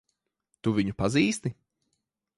Tu 0.67 0.73
viņu 0.79 0.97
pazīsti? 1.03 1.55